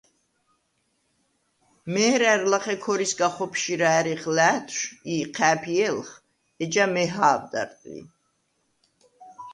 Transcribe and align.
მე̄რა̈რ 1.93 2.41
ლახე 2.51 2.75
ქორისგა 2.83 3.27
ხოფშირა 3.35 3.89
ა̈რიხ 3.97 4.23
ლა̄̈თშვ 4.37 4.83
ი 5.13 5.15
იჴა̄̈ფიე̄ლხ, 5.23 6.09
ეჯა 6.63 6.85
მეჰა̄ვდარ 6.93 7.69
ლი. 7.89 7.97